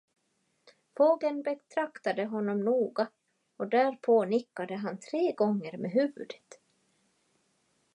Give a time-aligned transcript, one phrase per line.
[0.97, 3.07] Fågeln betraktade honom noga,
[3.57, 6.59] och därpå nickade han tre gånger med huvudet.